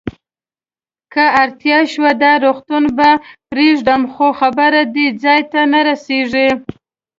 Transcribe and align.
که 1.13 1.23
اړتیا 1.43 1.79
شوه، 1.93 2.11
دا 2.21 2.31
روغتون 2.43 2.83
به 2.97 3.09
پرېږدم، 3.49 4.01
خو 4.13 4.27
خبره 4.39 4.81
دې 4.95 5.07
ځای 5.23 5.41
ته 5.51 5.61
نه 5.73 5.79
رسېږي. 5.87 6.47